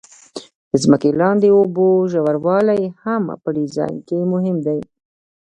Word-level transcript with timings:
د 0.71 0.73
ځمکې 0.83 1.09
لاندې 1.21 1.47
اوبو 1.57 1.87
ژوروالی 2.11 2.81
هم 3.03 3.23
په 3.43 3.49
ډیزاین 3.57 3.97
کې 4.07 4.17
مهم 4.33 4.57
دی 4.67 4.79